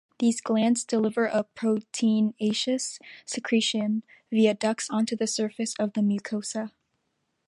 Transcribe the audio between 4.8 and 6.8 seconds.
onto the surface of the mucosa.